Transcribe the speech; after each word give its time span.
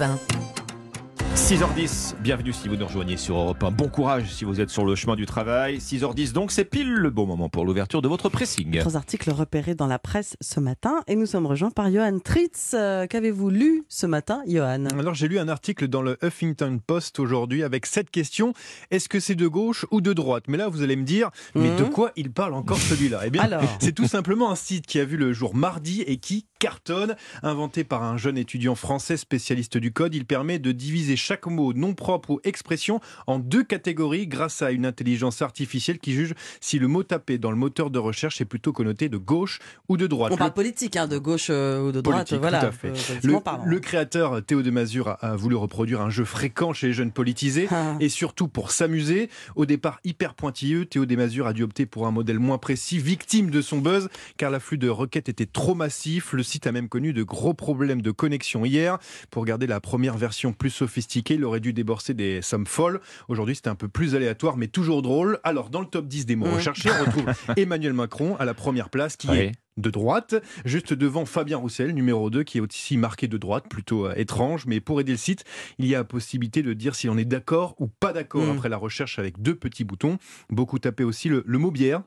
Europe 0.00 0.32
1. 0.32 0.57
6h10, 1.48 2.16
bienvenue 2.20 2.52
si 2.52 2.68
vous 2.68 2.76
nous 2.76 2.84
rejoignez 2.86 3.16
sur 3.16 3.36
Europe 3.38 3.64
1. 3.64 3.70
Bon 3.70 3.88
courage 3.88 4.30
si 4.30 4.44
vous 4.44 4.60
êtes 4.60 4.68
sur 4.68 4.84
le 4.84 4.94
chemin 4.94 5.16
du 5.16 5.24
travail. 5.24 5.78
6h10 5.78 6.32
donc, 6.32 6.52
c'est 6.52 6.66
pile 6.66 6.92
le 6.92 7.08
bon 7.08 7.24
moment 7.24 7.48
pour 7.48 7.64
l'ouverture 7.64 8.02
de 8.02 8.08
votre 8.08 8.28
pressing. 8.28 8.80
Trois 8.80 8.96
articles 8.96 9.30
repérés 9.30 9.74
dans 9.74 9.86
la 9.86 9.98
presse 9.98 10.36
ce 10.42 10.60
matin 10.60 11.00
et 11.06 11.16
nous 11.16 11.24
sommes 11.24 11.46
rejoints 11.46 11.70
par 11.70 11.90
Johan 11.90 12.18
Tritz. 12.18 12.72
Euh, 12.74 13.06
Qu'avez-vous 13.06 13.48
lu 13.48 13.84
ce 13.88 14.04
matin, 14.04 14.42
Johan? 14.46 14.84
Alors 14.98 15.14
j'ai 15.14 15.26
lu 15.26 15.38
un 15.38 15.48
article 15.48 15.88
dans 15.88 16.02
le 16.02 16.18
Huffington 16.22 16.80
Post 16.86 17.18
aujourd'hui 17.18 17.62
avec 17.62 17.86
cette 17.86 18.10
question 18.10 18.52
est-ce 18.90 19.08
que 19.08 19.18
c'est 19.18 19.34
de 19.34 19.46
gauche 19.48 19.86
ou 19.90 20.02
de 20.02 20.12
droite? 20.12 20.44
Mais 20.48 20.58
là 20.58 20.68
vous 20.68 20.82
allez 20.82 20.96
me 20.96 21.04
dire 21.04 21.30
mais 21.54 21.74
de 21.76 21.84
Mhm. 21.84 21.90
quoi 21.90 22.12
il 22.16 22.30
parle 22.30 22.52
encore 22.52 22.76
celui-là? 22.78 23.22
Eh 23.24 23.30
bien 23.30 23.40
Alors 23.40 23.62
c'est 23.80 23.92
tout 23.94 24.06
simplement 24.06 24.50
un 24.50 24.54
site 24.54 24.86
qui 24.86 25.00
a 25.00 25.06
vu 25.06 25.16
le 25.16 25.32
jour 25.32 25.54
mardi 25.54 26.02
et 26.02 26.18
qui 26.18 26.44
cartonne. 26.58 27.16
Inventé 27.42 27.84
par 27.84 28.02
un 28.02 28.18
jeune 28.18 28.36
étudiant 28.36 28.74
français 28.74 29.16
spécialiste 29.16 29.78
du 29.78 29.92
code, 29.94 30.14
il 30.14 30.26
permet 30.26 30.58
de 30.58 30.72
diviser 30.72 31.16
chaque 31.16 31.37
mot 31.46 31.72
non 31.72 31.94
propre 31.94 32.30
ou 32.30 32.40
expression 32.44 33.00
en 33.26 33.38
deux 33.38 33.64
catégories 33.64 34.26
grâce 34.26 34.62
à 34.62 34.70
une 34.70 34.84
intelligence 34.86 35.42
artificielle 35.42 35.98
qui 35.98 36.12
juge 36.12 36.34
si 36.60 36.78
le 36.78 36.88
mot 36.88 37.02
tapé 37.02 37.38
dans 37.38 37.50
le 37.50 37.56
moteur 37.56 37.90
de 37.90 37.98
recherche 37.98 38.40
est 38.40 38.44
plutôt 38.44 38.72
connoté 38.72 39.08
de 39.08 39.16
gauche 39.16 39.60
ou 39.88 39.96
de 39.96 40.06
droite. 40.06 40.32
On 40.32 40.34
Le 40.34 40.38
parle 40.38 40.52
politique, 40.54 40.96
hein, 40.96 41.06
de 41.06 41.18
gauche 41.18 41.48
euh, 41.50 41.80
ou 41.88 41.92
de 41.92 42.00
droite, 42.00 42.18
Politique, 42.28 42.40
voilà. 42.40 42.60
tout 42.60 42.66
à 42.66 42.72
fait. 42.72 42.88
euh, 42.88 42.92
Le, 42.92 42.96
politiquement 43.06 43.40
parlant. 43.40 43.64
le 43.64 43.80
créateur 43.80 44.42
Théo 44.44 44.62
de 44.62 44.70
Mazur 44.70 45.08
a, 45.08 45.12
a 45.14 45.36
voulu 45.36 45.56
reproduire 45.56 46.00
un 46.00 46.10
jeu 46.10 46.24
fréquent 46.24 46.72
chez 46.72 46.88
les 46.88 46.92
jeunes 46.92 47.12
politisés 47.12 47.68
Ah. 47.70 47.96
et 48.00 48.08
surtout 48.08 48.48
pour 48.48 48.70
s'amuser. 48.70 49.28
Au 49.56 49.66
départ 49.66 50.00
hyper 50.04 50.34
pointilleux, 50.34 50.84
Théo 50.86 51.04
Desmazur 51.06 51.46
a 51.46 51.52
dû 51.52 51.62
opter 51.62 51.86
pour 51.86 52.06
un 52.06 52.10
modèle 52.10 52.38
moins 52.38 52.58
précis, 52.58 52.98
victime 52.98 53.50
de 53.50 53.60
son 53.62 53.78
buzz, 53.78 54.08
car 54.36 54.50
l'afflux 54.50 54.78
de 54.78 54.88
requêtes 54.88 55.28
était 55.28 55.46
trop 55.46 55.74
massif. 55.74 56.32
Le 56.32 56.42
site 56.42 56.66
a 56.66 56.72
même 56.72 56.88
connu 56.88 57.12
de 57.12 57.22
gros 57.22 57.54
problèmes 57.54 58.00
de 58.02 58.10
connexion 58.10 58.64
hier. 58.64 58.98
Pour 59.30 59.44
garder 59.44 59.66
la 59.66 59.80
première 59.80 60.16
version 60.16 60.52
plus 60.52 60.70
sophistiquée, 60.70 61.27
il 61.34 61.44
aurait 61.44 61.60
dû 61.60 61.72
débourser 61.72 62.14
des 62.14 62.42
sommes 62.42 62.66
folles. 62.66 63.00
Aujourd'hui, 63.28 63.54
c'était 63.56 63.68
un 63.68 63.74
peu 63.74 63.88
plus 63.88 64.14
aléatoire, 64.14 64.56
mais 64.56 64.68
toujours 64.68 65.02
drôle. 65.02 65.38
Alors, 65.44 65.70
dans 65.70 65.80
le 65.80 65.86
top 65.86 66.06
10 66.08 66.26
des 66.26 66.36
mots 66.36 66.46
Mm. 66.48 66.54
recherchés, 66.54 66.90
on 66.90 67.04
retrouve 67.04 67.24
Emmanuel 67.56 67.92
Macron 67.92 68.36
à 68.36 68.44
la 68.44 68.54
première 68.54 68.90
place, 68.90 69.16
qui 69.16 69.28
Oui. 69.28 69.38
est 69.38 69.52
de 69.76 69.90
droite, 69.90 70.34
juste 70.64 70.92
devant 70.92 71.24
Fabien 71.24 71.56
Roussel, 71.56 71.92
numéro 71.94 72.30
2, 72.30 72.42
qui 72.42 72.58
est 72.58 72.60
aussi 72.60 72.96
marqué 72.96 73.28
de 73.28 73.38
droite, 73.38 73.66
plutôt 73.70 74.06
euh, 74.06 74.14
étrange. 74.16 74.66
Mais 74.66 74.80
pour 74.80 75.00
aider 75.00 75.12
le 75.12 75.18
site, 75.18 75.44
il 75.78 75.86
y 75.86 75.94
a 75.94 75.98
la 75.98 76.04
possibilité 76.04 76.62
de 76.62 76.72
dire 76.72 76.96
si 76.96 77.08
on 77.08 77.16
est 77.16 77.24
d'accord 77.24 77.76
ou 77.78 77.86
pas 77.86 78.12
d'accord 78.12 78.44
Mm. 78.44 78.56
après 78.56 78.68
la 78.68 78.76
recherche 78.76 79.18
avec 79.20 79.40
deux 79.40 79.54
petits 79.54 79.84
boutons. 79.84 80.18
Beaucoup 80.50 80.78
tapaient 80.80 81.04
aussi 81.04 81.28
le, 81.28 81.44
le 81.46 81.58
mot 81.58 81.70
bière, 81.70 82.02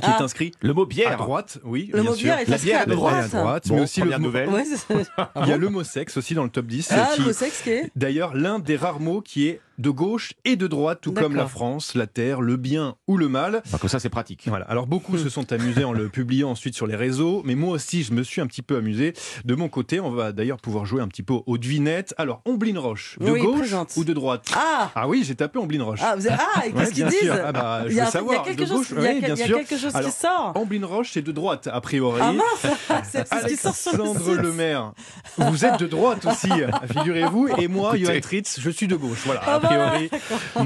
qui 0.00 0.06
Ah. 0.08 0.16
est 0.18 0.22
inscrit 0.22 0.52
Le 0.60 0.72
mot 0.74 0.82
à 0.82 0.86
bière. 0.86 1.16
droite, 1.16 1.58
oui. 1.64 1.90
Le 1.92 2.00
bien 2.02 2.10
mot 2.10 2.16
sûr. 2.16 2.24
bière 2.24 2.38
est 2.40 2.44
La 2.48 2.54
inscrit 2.54 2.68
bière 2.70 2.80
à 2.80 2.82
à 2.82 2.86
droite. 2.86 3.24
à 3.34 3.38
droite, 3.40 3.68
Bon, 3.68 3.74
mais 3.76 3.80
aussi 3.82 4.00
le 4.00 4.10
mot- 4.10 4.18
nouvelle. 4.18 4.48
Ouais, 4.48 4.64
Il 5.42 5.48
y 5.48 5.52
a 5.52 5.56
le 5.56 5.68
mot 5.68 5.84
sexe 5.84 6.16
aussi 6.16 6.34
dans 6.34 6.44
le 6.44 6.50
top 6.50 6.66
10. 6.66 6.88
Ah, 6.92 7.10
qui- 7.14 7.20
le 7.20 7.26
mot 7.28 7.32
sexe 7.32 7.62
qui 7.62 7.70
est 7.70 7.90
D'ailleurs, 7.96 8.34
l'un 8.34 8.58
des 8.58 8.76
rares 8.76 9.00
mots 9.00 9.20
qui 9.20 9.48
est 9.48 9.60
de 9.78 9.90
gauche 9.90 10.34
et 10.44 10.56
de 10.56 10.66
droite, 10.66 10.98
tout 11.00 11.12
comme 11.12 11.34
la. 11.36 11.46
France, 11.46 11.94
la 11.94 12.06
terre, 12.06 12.40
le 12.40 12.56
bien 12.56 12.96
ou 13.06 13.16
le 13.16 13.28
mal. 13.28 13.62
Enfin, 13.66 13.78
comme 13.78 13.88
ça, 13.88 13.98
c'est 14.00 14.08
pratique. 14.10 14.44
Voilà. 14.46 14.64
Alors 14.66 14.86
beaucoup 14.86 15.16
se 15.18 15.28
sont 15.28 15.52
amusés 15.52 15.84
en 15.84 15.92
le 15.92 16.08
publiant 16.10 16.50
ensuite 16.50 16.74
sur 16.74 16.86
les 16.86 16.96
réseaux, 16.96 17.42
mais 17.44 17.54
moi 17.54 17.72
aussi 17.72 18.02
je 18.02 18.12
me 18.12 18.22
suis 18.22 18.40
un 18.40 18.46
petit 18.46 18.62
peu 18.62 18.76
amusé. 18.76 19.14
De 19.44 19.54
mon 19.54 19.68
côté, 19.68 20.00
on 20.00 20.10
va 20.10 20.32
d'ailleurs 20.32 20.58
pouvoir 20.58 20.84
jouer 20.84 21.00
un 21.00 21.08
petit 21.08 21.22
peu 21.22 21.34
aux 21.46 21.58
devinettes. 21.58 22.14
Alors, 22.18 22.42
Omblin 22.44 22.78
Roche, 22.78 23.16
de 23.20 23.30
Oui, 23.30 23.40
gauche 23.40 23.58
présente. 23.60 23.92
ou 23.96 24.04
de 24.04 24.12
droite? 24.12 24.46
Ah 24.54 24.90
Ah 24.94 25.08
oui, 25.08 25.22
j'ai 25.26 25.34
tapé 25.34 25.58
Omblin 25.58 25.82
Roche. 25.82 26.00
ah, 26.02 26.16
vous 26.16 26.26
avez- 26.26 26.36
ah, 26.54 26.66
et 26.66 26.72
Ouais, 26.72 26.80
qu'est-ce 26.80 26.92
qu'ils 26.92 27.06
disent. 27.06 27.30
Ah 27.44 27.52
bah, 27.52 27.82
je 27.86 27.90
il 27.90 27.96
y 27.96 28.00
a, 28.00 28.04
veux 28.04 28.10
savoir. 28.10 28.34
il 28.34 28.36
y 28.36 28.40
a 28.40 28.44
quelque 28.44 28.60
De 28.60 28.66
chose, 28.66 28.76
gauche, 28.76 28.88
il 28.90 29.02
y 29.02 29.06
a, 29.06 29.10
oui, 29.12 29.20
bien 29.20 29.34
il 29.34 29.38
y 29.38 29.42
a 29.42 29.46
sûr. 29.46 29.56
quelque 29.58 29.76
chose 29.78 29.94
Alors, 29.94 30.10
qui 30.10 30.16
sort. 30.16 30.52
Omblin 30.56 30.86
Roche, 30.86 31.10
c'est 31.12 31.22
de 31.22 31.32
droite, 31.32 31.68
a 31.72 31.80
priori. 31.80 32.20
Ah 32.22 32.32
mince 32.32 32.72
C'est 33.10 33.26
c'est 33.28 33.40
ce 33.42 33.46
qui 33.46 33.56
sort 33.56 33.74
sur 33.74 33.92
le 33.96 34.02
Alexandre 34.02 34.30
site. 34.32 34.42
Le 34.42 34.52
Maire, 34.52 34.92
vous 35.38 35.64
êtes 35.64 35.78
de 35.80 35.86
droite 35.86 36.26
aussi, 36.26 36.50
figurez-vous, 36.92 37.48
et 37.58 37.68
moi. 37.68 37.96
Johan 37.96 38.20
Tritz, 38.20 38.58
je 38.60 38.70
suis 38.70 38.86
de 38.88 38.96
gauche. 38.96 39.22
Voilà, 39.24 39.40
Ah 39.46 39.58
bah, 39.58 39.67
priori. 39.68 40.10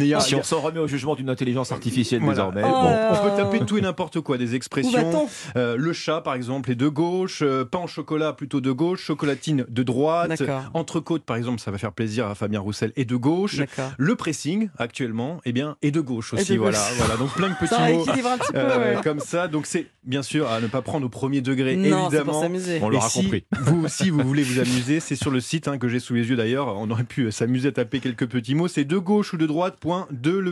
il 0.00 0.06
y 0.06 0.14
a- 0.14 0.20
Si 0.20 0.34
on 0.34 0.42
s'en 0.42 0.60
remet 0.60 0.78
au 0.80 0.86
jugement 0.86 1.14
d'une 1.14 1.28
intelligence 1.30 1.72
artificielle 1.72 2.20
Voilà. 2.22 2.34
désormais. 2.50 2.62
Oh 2.64 2.82
bon. 2.82 2.96
on 3.10 3.28
peut 3.30 3.36
taper 3.36 3.64
tout 3.64 3.78
et 3.78 3.80
n'importe 3.80 4.20
quoi, 4.20 4.38
des 4.38 4.54
expressions. 4.54 5.28
Euh, 5.56 5.76
le 5.76 5.92
chat, 5.92 6.20
par 6.20 6.34
exemple, 6.34 6.70
est 6.70 6.74
de 6.74 6.88
gauche. 6.88 7.42
euh, 7.42 7.64
pain 7.64 7.80
au 7.84 7.86
chocolat, 7.86 8.32
plutôt 8.32 8.60
de 8.60 8.70
gauche. 8.72 9.02
Chocolatine, 9.04 9.64
de 9.68 9.82
droite. 9.82 10.42
Entrecôte, 10.74 11.22
par 11.24 11.36
exemple, 11.36 11.60
ça 11.60 11.70
va 11.70 11.78
faire 11.78 11.92
plaisir 11.92 12.26
à 12.26 12.34
Fabien 12.34 12.60
Roussel, 12.60 12.92
est 12.96 13.04
de 13.04 13.16
gauche. 13.16 13.60
Le 13.98 14.14
pressing, 14.16 14.68
actuellement, 14.78 15.40
eh 15.44 15.52
bien, 15.52 15.76
est 15.82 15.90
de 15.90 16.00
gauche 16.00 16.34
aussi. 16.34 16.52
de 16.54 16.58
voilà, 16.58 16.78
gauche. 16.78 16.98
voilà. 16.98 17.16
Donc 17.16 17.30
plein 17.34 17.48
de 17.48 17.54
petits 17.54 17.68
Ça 17.68 17.78
mots 17.80 17.84
rééquilibre 17.84 18.28
un 18.28 18.38
petit 18.38 18.52
peu, 18.52 18.58
euh, 18.58 18.96
ouais. 18.96 19.02
comme 19.02 19.20
ça. 19.20 19.48
Donc 19.48 19.66
c'est 19.66 19.86
bien 20.04 20.22
sûr 20.22 20.50
à 20.50 20.60
ne 20.60 20.66
pas 20.66 20.82
prendre 20.82 21.06
au 21.06 21.08
premier 21.08 21.40
degré, 21.40 21.76
Non, 21.76 21.84
c'est 21.84 21.90
pour 21.90 22.06
évidemment. 22.14 22.40
s'amuser. 22.42 22.78
On 22.82 22.88
l'aura 22.88 23.08
si 23.08 23.22
compris. 23.22 23.44
vous 23.60 23.84
aussi 23.84 24.10
vous 24.10 24.20
voulez 24.22 24.42
vous 24.42 24.58
amuser, 24.58 25.00
c'est 25.00 25.16
sur 25.16 25.30
le 25.30 25.40
site 25.40 25.68
hein, 25.68 25.78
que 25.78 25.88
j'ai 25.88 26.00
sous 26.00 26.14
les 26.14 26.28
yeux 26.28 26.36
d'ailleurs. 26.36 26.68
On 26.78 26.90
aurait 26.90 27.04
pu 27.04 27.30
s'amuser 27.30 27.68
à 27.68 27.72
taper 27.72 28.00
quelques 28.00 28.26
petits 28.26 28.54
mots. 28.54 28.68
C'est 28.68 28.84
de 28.84 28.98
gauche 28.98 29.32
ou 29.32 29.36
de 29.36 29.46
droite. 29.46 29.76
Point 29.80 30.06
de. 30.10 30.42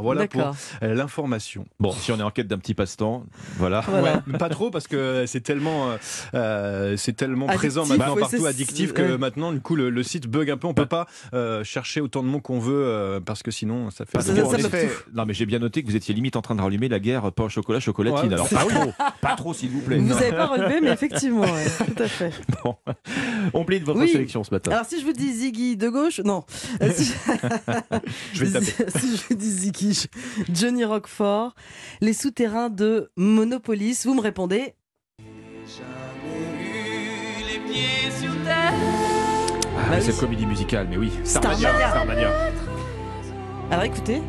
Voilà 0.00 0.26
pour 0.26 0.40
D'accord. 0.40 0.56
euh, 0.82 0.94
l'information. 0.94 1.66
Bon, 1.78 1.92
si 1.92 2.12
on 2.12 2.18
est 2.18 2.22
en 2.22 2.30
quête 2.30 2.46
d'un 2.48 2.58
petit 2.58 2.74
passe-temps, 2.74 3.24
voilà. 3.56 3.80
Voilà. 3.88 4.16
Ouais, 4.16 4.20
mais 4.26 4.38
pas 4.38 4.48
trop 4.48 4.70
parce 4.70 4.86
que 4.86 5.24
c'est 5.26 5.40
tellement, 5.40 5.90
euh, 5.90 5.96
euh, 6.34 6.96
c'est 6.96 7.12
tellement 7.14 7.46
Addictif, 7.46 7.58
présent 7.60 7.86
maintenant 7.86 8.14
ouais, 8.14 8.20
partout, 8.20 8.36
c'est- 8.38 8.46
addictif 8.46 8.92
que 8.92 9.02
ouais. 9.02 9.18
maintenant 9.18 9.52
du 9.52 9.60
coup 9.60 9.76
le, 9.76 9.90
le 9.90 10.02
site 10.02 10.26
bug 10.26 10.50
un 10.50 10.56
peu. 10.56 10.66
On 10.66 10.74
peut 10.74 10.86
pas 10.86 11.06
euh, 11.34 11.64
chercher 11.64 12.00
autant 12.00 12.22
de 12.22 12.28
mots 12.28 12.40
qu'on 12.40 12.58
veut 12.58 12.84
euh, 12.84 13.20
parce 13.20 13.42
que 13.42 13.50
sinon 13.50 13.90
ça 13.90 14.04
fait. 14.06 14.20
Ça- 14.20 14.34
ça 14.34 14.58
effet, 14.58 14.90
non 15.14 15.24
mais 15.26 15.34
j'ai 15.34 15.46
bien 15.46 15.58
noté 15.58 15.82
que 15.82 15.88
vous 15.88 15.96
étiez 15.96 16.14
limite 16.14 16.36
en 16.36 16.42
train 16.42 16.54
de 16.54 16.60
rallumer 16.62 16.88
la 16.88 16.98
guerre 17.00 17.32
pain 17.32 17.44
au 17.44 17.48
chocolat 17.48 17.80
chocolatine. 17.80 18.34
Alors 18.46 18.48
pas 18.48 18.64
trop, 18.74 18.92
pas 19.20 19.36
trop 19.36 19.54
s'il 19.54 19.70
vous 19.70 19.80
plaît. 19.80 19.98
Vous 19.98 20.08
n'avez 20.14 20.30
pas 20.32 20.46
relevé, 20.46 20.80
mais 20.80 20.90
effectivement, 20.92 21.42
ouais, 21.42 21.66
tout 21.86 22.02
à 22.02 22.08
fait. 22.08 22.32
Bon. 22.64 22.76
On 23.54 23.64
plie 23.64 23.80
de 23.80 23.84
votre 23.84 24.00
Oui. 24.00 24.08
sélection 24.08 24.42
ce 24.44 24.50
matin. 24.52 24.70
Alors 24.72 24.84
si 24.86 25.00
je 25.00 25.04
vous 25.04 25.12
dis 25.12 25.32
Ziggy 25.32 25.76
de 25.76 25.88
gauche, 25.88 26.20
non. 26.20 26.44
Si, 26.94 27.12
Je 28.32 28.44
vais 28.44 28.60
taper. 28.60 28.90
si 28.98 29.16
je 29.16 29.22
vous 29.28 29.34
dis 29.34 29.50
Ziggy, 29.50 30.06
Johnny 30.52 30.84
Roquefort, 30.84 31.54
les 32.00 32.12
souterrains 32.12 32.70
de 32.70 33.10
Monopolis, 33.16 34.04
vous 34.06 34.14
me 34.14 34.20
répondez 34.20 34.74
Ah, 38.48 38.72
Bah 39.90 39.96
oui. 39.96 40.02
cette 40.02 40.18
comédie 40.18 40.46
musicale, 40.46 40.86
mais 40.88 40.96
oui. 40.96 41.12
Starmania. 41.24 41.68
Starmania. 41.70 41.88
Starmania. 41.90 42.30
Alors 43.70 43.84
écoutez. 43.84 44.20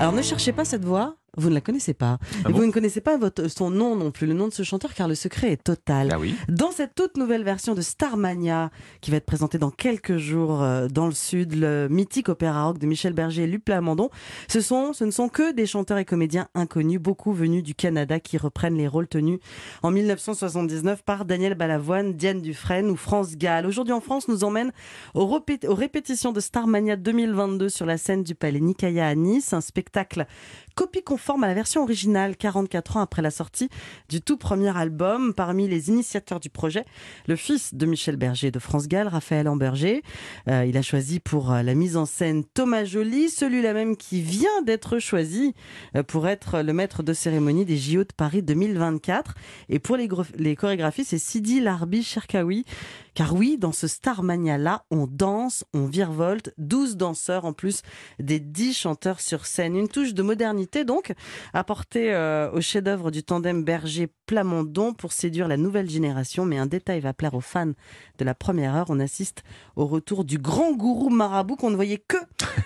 Alors 0.00 0.12
ne 0.12 0.22
cherchez 0.22 0.52
pas 0.52 0.64
cette 0.64 0.84
voix, 0.84 1.16
vous 1.36 1.48
ne 1.48 1.54
la 1.54 1.60
connaissez 1.60 1.94
pas. 1.94 2.18
Ah 2.22 2.48
Et 2.48 2.52
bon 2.52 2.58
vous 2.58 2.66
ne 2.66 2.72
connaissez 2.72 3.00
pas 3.00 3.16
votre, 3.16 3.48
son 3.48 3.70
nom 3.70 3.96
non 3.96 4.10
plus, 4.10 4.26
le 4.26 4.34
nom 4.34 4.48
de 4.48 4.52
ce 4.52 4.62
chanteur, 4.62 4.94
car 4.94 5.08
le 5.08 5.14
secret 5.14 5.52
est 5.52 5.62
total. 5.62 6.10
Ah 6.12 6.18
oui. 6.18 6.34
Dans 6.48 6.70
cette 6.70 6.94
toute 6.94 7.16
nouvelle 7.16 7.44
version 7.44 7.74
de 7.74 7.80
Starmania, 7.80 8.70
qui 9.00 9.10
va 9.10 9.18
être 9.18 9.26
présentée 9.26 9.58
dans 9.58 9.70
quelques 9.70 10.16
jours 10.16 10.62
euh, 10.62 10.88
dans 10.88 11.06
le 11.06 11.12
Sud, 11.12 11.54
le 11.54 11.88
mythique 11.88 12.28
opéra 12.28 12.64
rock 12.66 12.78
de 12.78 12.86
Michel 12.86 13.12
Berger 13.12 13.44
et 13.44 13.46
Luc 13.46 13.64
Plamondon, 13.64 14.10
ce, 14.48 14.60
sont, 14.60 14.92
ce 14.92 15.04
ne 15.04 15.10
sont 15.10 15.28
que 15.28 15.52
des 15.52 15.66
chanteurs 15.66 15.98
et 15.98 16.04
comédiens 16.04 16.48
inconnus, 16.54 17.00
beaucoup 17.00 17.32
venus 17.32 17.62
du 17.62 17.74
Canada, 17.74 18.20
qui 18.20 18.38
reprennent 18.38 18.76
les 18.76 18.88
rôles 18.88 19.08
tenus 19.08 19.38
en 19.82 19.90
1979 19.90 21.02
par 21.02 21.24
Daniel 21.24 21.54
Balavoine, 21.54 22.14
Diane 22.14 22.40
Dufresne 22.40 22.90
ou 22.90 22.96
France 22.96 23.36
Gall. 23.36 23.66
Aujourd'hui 23.66 23.92
en 23.92 24.00
France, 24.00 24.28
nous 24.28 24.44
emmène 24.44 24.72
aux, 25.14 25.26
répétitions 25.68 26.32
de 26.32 26.40
Starmania 26.40 26.96
2022 26.96 27.68
sur 27.68 27.86
la 27.86 27.98
scène 27.98 28.22
du 28.22 28.34
Palais 28.34 28.60
Nicaïa 28.60 29.06
à 29.06 29.14
Nice, 29.14 29.52
un 29.52 29.60
spectacle 29.60 30.26
copie 30.74 31.02
conforme 31.24 31.44
à 31.44 31.48
la 31.48 31.54
version 31.54 31.82
originale 31.82 32.36
44 32.36 32.98
ans 32.98 33.00
après 33.00 33.22
la 33.22 33.30
sortie 33.30 33.70
du 34.10 34.20
tout 34.20 34.36
premier 34.36 34.76
album. 34.76 35.32
Parmi 35.32 35.66
les 35.66 35.88
initiateurs 35.88 36.38
du 36.38 36.50
projet, 36.50 36.84
le 37.26 37.34
fils 37.34 37.74
de 37.74 37.86
Michel 37.86 38.16
Berger 38.16 38.50
de 38.50 38.58
France 38.58 38.88
Gall, 38.88 39.08
Raphaël 39.08 39.48
Amberger. 39.48 40.02
Euh, 40.50 40.66
il 40.66 40.76
a 40.76 40.82
choisi 40.82 41.20
pour 41.20 41.50
euh, 41.50 41.62
la 41.62 41.72
mise 41.72 41.96
en 41.96 42.04
scène 42.04 42.44
Thomas 42.44 42.84
Joly, 42.84 43.30
celui-là 43.30 43.72
même 43.72 43.96
qui 43.96 44.20
vient 44.20 44.60
d'être 44.66 44.98
choisi 44.98 45.54
euh, 45.96 46.02
pour 46.02 46.28
être 46.28 46.60
le 46.60 46.74
maître 46.74 47.02
de 47.02 47.14
cérémonie 47.14 47.64
des 47.64 47.78
JO 47.78 48.04
de 48.04 48.12
Paris 48.14 48.42
2024. 48.42 49.32
Et 49.70 49.78
pour 49.78 49.96
les, 49.96 50.10
les 50.36 50.56
chorégraphies, 50.56 51.06
c'est 51.06 51.16
Sidi 51.16 51.58
Larbi 51.58 52.02
Cherkaoui. 52.02 52.66
Car 53.14 53.34
oui, 53.34 53.58
dans 53.58 53.72
ce 53.72 53.86
Starmania-là, 53.86 54.84
on 54.90 55.06
danse, 55.06 55.64
on 55.72 55.86
virevolte, 55.86 56.52
12 56.58 56.96
danseurs 56.96 57.44
en 57.44 57.52
plus 57.52 57.82
des 58.18 58.40
10 58.40 58.74
chanteurs 58.74 59.20
sur 59.20 59.46
scène. 59.46 59.76
Une 59.76 59.88
touche 59.88 60.14
de 60.14 60.22
modernité 60.22 60.84
donc, 60.84 61.12
apportée 61.52 62.12
euh, 62.12 62.50
au 62.50 62.60
chef-d'œuvre 62.60 63.12
du 63.12 63.22
tandem 63.22 63.62
Berger-Plamondon 63.62 64.94
pour 64.94 65.12
séduire 65.12 65.46
la 65.46 65.56
nouvelle 65.56 65.88
génération. 65.88 66.44
Mais 66.44 66.58
un 66.58 66.66
détail 66.66 67.00
va 67.00 67.12
plaire 67.12 67.34
aux 67.34 67.40
fans 67.40 67.72
de 68.18 68.24
la 68.24 68.34
première 68.34 68.74
heure. 68.74 68.86
On 68.88 68.98
assiste 68.98 69.44
au 69.76 69.86
retour 69.86 70.24
du 70.24 70.38
grand 70.38 70.72
gourou 70.72 71.08
marabout 71.08 71.56
qu'on 71.56 71.70
ne 71.70 71.76
voyait 71.76 72.02
que 72.06 72.18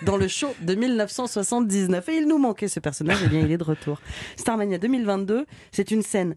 dans 0.03 0.17
le 0.17 0.29
show 0.29 0.49
de 0.63 0.75
1979. 0.75 2.09
Et 2.09 2.17
il 2.17 2.27
nous 2.27 2.39
manquait 2.39 2.69
ce 2.69 2.81
personnage, 2.81 3.23
et 3.23 3.29
bien 3.29 3.41
il 3.41 3.53
est 3.53 3.59
de 3.59 3.65
retour. 3.65 4.01
Starmania 4.37 4.79
2022, 4.79 5.45
c'est 5.73 5.91
une 5.91 6.03
scène 6.03 6.37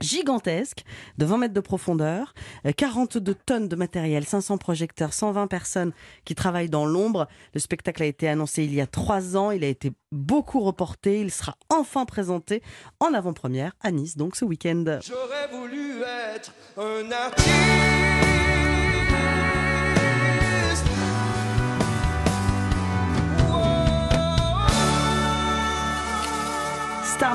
gigantesque 0.00 0.84
de 1.18 1.24
20 1.24 1.38
mètres 1.38 1.54
de 1.54 1.60
profondeur, 1.60 2.34
euh, 2.66 2.72
42 2.72 3.34
tonnes 3.34 3.68
de 3.68 3.76
matériel, 3.76 4.24
500 4.24 4.58
projecteurs, 4.58 5.12
120 5.12 5.46
personnes 5.46 5.92
qui 6.24 6.34
travaillent 6.34 6.70
dans 6.70 6.86
l'ombre. 6.86 7.28
Le 7.54 7.60
spectacle 7.60 8.02
a 8.02 8.06
été 8.06 8.28
annoncé 8.28 8.64
il 8.64 8.74
y 8.74 8.80
a 8.80 8.86
trois 8.86 9.36
ans, 9.36 9.50
il 9.50 9.64
a 9.64 9.68
été 9.68 9.92
beaucoup 10.12 10.60
reporté, 10.60 11.20
il 11.20 11.30
sera 11.30 11.56
enfin 11.68 12.04
présenté 12.04 12.62
en 13.00 13.14
avant-première 13.14 13.72
à 13.80 13.90
Nice, 13.90 14.16
donc 14.16 14.36
ce 14.36 14.44
week-end. 14.44 14.84
J'aurais 15.02 15.48
voulu 15.52 16.02
être 16.34 16.52
un 16.76 17.10
artiste. 17.10 18.43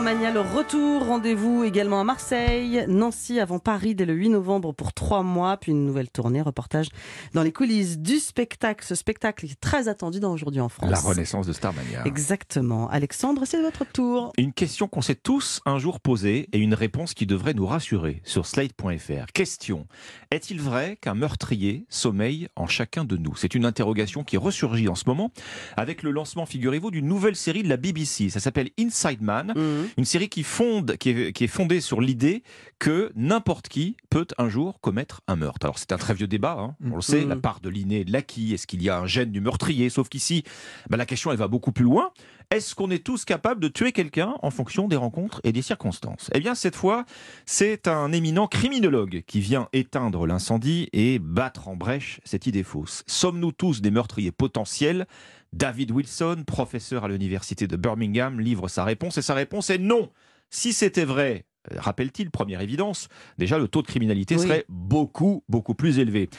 Starmania, 0.10 0.32
le 0.32 0.42
retour, 0.42 1.06
rendez-vous 1.06 1.64
également 1.64 2.02
à 2.02 2.04
Marseille, 2.04 2.84
Nancy 2.88 3.40
avant 3.40 3.60
Paris 3.60 3.94
dès 3.94 4.06
le 4.06 4.16
8 4.16 4.30
novembre 4.30 4.74
pour 4.74 4.92
trois 4.92 5.22
mois, 5.22 5.58
puis 5.58 5.72
une 5.72 5.86
nouvelle 5.86 6.10
tournée, 6.10 6.42
reportage 6.42 6.88
dans 7.36 7.44
les 7.44 7.52
coulisses 7.52 8.00
du 8.00 8.18
spectacle. 8.18 8.84
Ce 8.84 8.96
spectacle 8.96 9.46
est 9.46 9.60
très 9.62 9.88
attendu 9.88 10.20
dans 10.20 10.34
aujourd'hui 10.34 10.62
en 10.62 10.70
France. 10.70 10.90
La 10.90 11.00
renaissance 11.00 11.46
de 11.46 11.54
Starmania. 11.54 12.02
Exactement. 12.06 12.90
Alexandre, 12.90 13.44
c'est 13.46 13.62
votre 13.62 13.86
tour. 13.86 14.34
Une 14.40 14.52
question 14.52 14.88
qu'on 14.88 15.04
s'est 15.04 15.14
tous 15.14 15.62
un 15.68 15.78
jour 15.78 16.00
posée 16.00 16.50
et 16.54 16.58
une 16.58 16.74
réponse 16.74 17.14
qui 17.14 17.28
devrait 17.28 17.54
nous 17.54 17.68
rassurer 17.68 18.24
sur 18.24 18.48
slate.fr. 18.48 19.32
Question. 19.32 19.86
Est-il 20.32 20.60
vrai 20.60 20.98
qu'un 21.00 21.14
meurtrier 21.14 21.86
sommeille 21.88 22.48
en 22.56 22.66
chacun 22.66 23.04
de 23.04 23.16
nous? 23.16 23.36
C'est 23.36 23.54
une 23.54 23.66
interrogation 23.66 24.24
qui 24.24 24.38
ressurgit 24.38 24.88
en 24.88 24.96
ce 24.96 25.04
moment 25.06 25.32
avec 25.78 26.02
le 26.02 26.10
lancement, 26.10 26.48
figurez-vous, 26.48 26.90
d'une 26.90 27.08
nouvelle 27.08 27.36
série 27.36 27.62
de 27.62 27.70
la 27.70 27.78
BBC. 27.78 28.30
Ça 28.30 28.40
s'appelle 28.40 28.72
Inside 28.80 29.22
Man. 29.22 29.54
Mmh. 29.56 29.99
Une 30.00 30.06
série 30.06 30.30
qui, 30.30 30.44
fonde, 30.44 30.96
qui, 30.96 31.10
est, 31.10 31.34
qui 31.34 31.44
est 31.44 31.48
fondée 31.48 31.82
sur 31.82 32.00
l'idée 32.00 32.42
que 32.80 33.12
n'importe 33.18 33.68
qui 33.68 33.98
peut 34.10 34.26
un 34.38 34.48
jour 34.48 34.80
commettre 34.80 35.20
un 35.28 35.36
meurtre. 35.36 35.66
Alors 35.66 35.78
c'est 35.78 35.92
un 35.92 35.98
très 35.98 36.14
vieux 36.14 36.26
débat, 36.26 36.56
hein, 36.58 36.78
on 36.90 36.96
le 36.96 37.02
sait, 37.02 37.26
la 37.26 37.36
part 37.36 37.60
de 37.60 37.68
l'inné 37.68 38.06
de 38.06 38.14
l'acquis. 38.14 38.54
Est-ce 38.54 38.66
qu'il 38.66 38.82
y 38.82 38.90
a 38.90 38.98
un 38.98 39.08
gène 39.08 39.34
du 39.34 39.42
meurtrier? 39.42 39.90
Sauf 39.90 40.08
qu'ici, 40.08 40.46
bah, 40.90 40.96
la 40.96 41.06
question 41.06 41.34
elle 41.34 41.38
va 41.38 41.50
beaucoup 41.50 41.74
plus 41.74 41.84
loin. 41.84 42.14
Est-ce 42.52 42.74
qu'on 42.74 42.90
est 42.90 43.06
tous 43.06 43.26
capables 43.26 43.62
de 43.62 43.68
tuer 43.68 43.92
quelqu'un 43.92 44.34
en 44.42 44.50
fonction 44.50 44.88
des 44.88 44.96
rencontres 44.96 45.40
et 45.44 45.52
des 45.52 45.62
circonstances? 45.62 46.32
Eh 46.34 46.40
bien 46.40 46.56
cette 46.56 46.76
fois, 46.76 47.06
c'est 47.46 47.88
un 47.88 48.12
éminent 48.12 48.48
criminologue 48.48 49.22
qui 49.28 49.40
vient 49.40 49.70
éteindre 49.72 50.26
l'incendie 50.26 50.90
et 50.92 51.20
battre 51.20 51.68
en 51.68 51.76
brèche 51.76 52.20
cette 52.24 52.48
idée 52.48 52.64
fausse. 52.64 53.04
Sommes-nous 53.06 53.52
tous 53.52 53.82
des 53.82 53.92
meurtriers 53.92 54.32
potentiels? 54.32 55.06
David 55.54 55.92
Wilson, 55.92 56.44
professeur 56.48 57.04
à 57.04 57.08
l'université 57.08 57.68
de 57.68 57.76
Birmingham, 57.76 58.40
livre 58.40 58.68
sa 58.68 58.84
réponse 58.84 59.20
et 59.20 59.22
sa 59.22 59.36
réponse 59.36 59.70
est 59.70 59.78
non. 59.78 60.10
Si 60.50 60.74
c'était 60.74 61.06
vrai, 61.06 61.46
rappelle-t-il, 61.76 62.32
première 62.32 62.62
évidence, 62.62 63.08
déjà 63.38 63.58
le 63.58 63.68
taux 63.68 63.82
de 63.82 63.88
criminalité 63.88 64.36
Oui. 64.36 64.42
serait 64.42 64.66
beaucoup, 64.70 65.44
beaucoup 65.50 65.76
plus 65.76 66.00
élevé. 66.00 66.30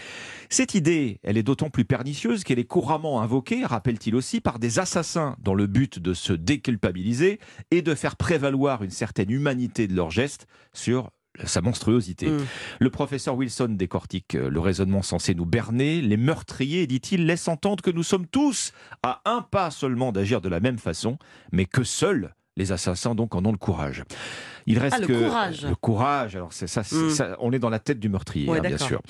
Cette 0.49 0.75
idée, 0.75 1.21
elle 1.23 1.37
est 1.37 1.43
d'autant 1.43 1.71
plus 1.71 1.85
pernicieuse 1.85 2.45
qu'elle 2.45 2.59
est 2.59 2.65
couramment 2.65 3.21
invoquée, 3.21 3.65
rappelle-t-il 3.65 4.15
aussi, 4.15 4.41
par 4.41 4.59
des 4.59 4.79
assassins 4.79 5.37
dans 5.43 5.55
le 5.55 5.67
but 5.67 5.99
de 5.99 6.15
se 6.15 6.33
déculpabiliser 6.33 7.39
et 7.71 7.83
de 7.83 7.95
faire 7.95 8.17
prévaloir 8.17 8.83
une 8.83 8.91
certaine 8.91 9.31
humanité 9.31 9.87
de 9.87 9.95
leurs 9.95 10.11
gestes 10.11 10.47
sur 10.73 11.11
sa 11.45 11.61
monstruosité. 11.61 12.29
Mmh. 12.29 12.47
Le 12.81 12.91
professeur 12.91 13.37
Wilson 13.37 13.69
décortique 13.71 14.35
euh, 14.35 14.51
le 14.51 14.61
raisonnement 14.61 15.03
censé 15.03 15.35
nous 15.35 15.47
berner. 15.47 16.03
Les 16.03 16.17
meurtriers, 16.17 16.87
dit-il, 16.87 17.27
laissent 17.27 17.49
entendre 17.49 17.83
que 17.83 17.91
nous 17.91 18.03
sommes 18.03 18.27
tous 18.27 18.73
à 19.03 19.23
un 19.25 19.43
pas 19.43 19.71
seulement 19.71 20.13
d'agir 20.13 20.41
de 20.41 20.49
la 20.49 20.61
même 20.61 20.79
façon, 20.79 21.19
mais 21.53 21.67
que 21.67 21.85
seuls 21.85 22.35
les 22.57 22.73
assassins 22.73 23.15
donc 23.15 23.35
en 23.35 23.45
ont 23.45 23.53
le 23.53 23.59
courage. 23.59 24.05
Il 24.71 24.79
reste 24.79 24.97
Ah, 24.99 25.01
le 25.01 25.07
que 25.07 25.13
courage. 25.25 25.67
le 25.67 25.75
courage. 25.75 26.37
Alors 26.37 26.53
c'est 26.53 26.67
ça, 26.67 26.83
Mm. 26.83 27.11
ça- 27.11 27.37
on 27.41 27.53
est 27.53 27.59
dans 27.59 27.71
la 27.71 27.79
tête 27.79 27.99
du 28.01 28.09
meurtrier, 28.09 28.49
Ouais, 28.49 28.59
hein, 28.59 28.63
bien 28.69 28.79
sûr. 28.79 29.01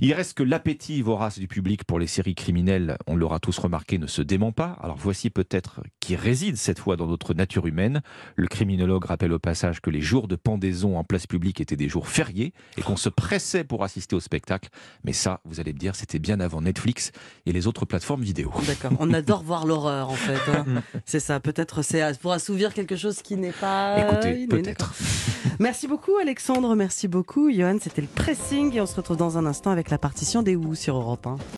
Il 0.00 0.12
reste 0.12 0.34
que 0.34 0.42
l'appétit 0.42 1.00
vorace 1.02 1.38
du 1.38 1.48
public 1.48 1.84
pour 1.84 1.98
les 1.98 2.06
séries 2.06 2.34
criminelles, 2.34 2.96
on 3.06 3.16
l'aura 3.16 3.38
tous 3.40 3.58
remarqué, 3.58 3.98
ne 3.98 4.06
se 4.06 4.22
dément 4.22 4.52
pas. 4.52 4.76
Alors 4.82 4.96
voici 4.98 5.30
peut-être 5.30 5.80
qui 6.00 6.16
réside 6.16 6.56
cette 6.56 6.78
fois 6.78 6.96
dans 6.96 7.06
notre 7.06 7.34
nature 7.34 7.66
humaine. 7.66 8.02
Le 8.36 8.46
criminologue 8.46 9.04
rappelle 9.06 9.32
au 9.32 9.38
passage 9.38 9.80
que 9.80 9.90
les 9.90 10.00
jours 10.00 10.28
de 10.28 10.36
pendaison 10.36 10.98
en 10.98 11.04
place 11.04 11.26
publique 11.26 11.60
étaient 11.60 11.76
des 11.76 11.88
jours 11.88 12.08
fériés 12.08 12.52
et 12.76 12.82
qu'on 12.82 12.96
se 12.96 13.08
pressait 13.08 13.64
pour 13.64 13.82
assister 13.84 14.14
au 14.16 14.20
spectacle. 14.20 14.68
Mais 15.04 15.12
ça, 15.12 15.40
vous 15.44 15.60
allez 15.60 15.72
me 15.72 15.78
dire, 15.78 15.94
c'était 15.96 16.18
bien 16.18 16.40
avant 16.40 16.60
Netflix 16.60 17.10
et 17.46 17.52
les 17.52 17.66
autres 17.66 17.86
plateformes 17.86 18.22
vidéo. 18.22 18.52
D'accord. 18.66 18.92
On 19.00 19.12
adore 19.12 19.42
voir 19.42 19.66
l'horreur, 19.66 20.10
en 20.10 20.14
fait. 20.14 20.38
hein. 20.52 20.64
c'est 21.06 21.20
ça. 21.20 21.40
Peut-être 21.40 21.82
c'est 21.82 22.18
pour 22.20 22.32
assouvir 22.32 22.74
quelque 22.74 22.96
chose 22.96 23.22
qui 23.22 23.36
n'est 23.36 23.52
pas. 23.52 23.96
Écoutez, 23.98 24.46
peut-être. 24.46 24.92
Merci 25.58 25.86
beaucoup, 25.86 26.16
Alexandre. 26.20 26.74
Merci 26.74 27.08
beaucoup, 27.08 27.50
Johan. 27.50 27.78
C'était 27.80 28.02
le 28.02 28.08
pressing 28.08 28.74
et 28.74 28.80
on 28.80 28.86
se 28.86 28.96
retrouve 28.96 29.16
dans 29.16 29.38
un 29.38 29.46
instant 29.46 29.70
avec 29.70 29.90
la 29.90 29.98
partition 29.98 30.42
des 30.42 30.56
Who 30.56 30.74
sur 30.74 30.96
Europe 30.96 31.26
1. 31.26 31.36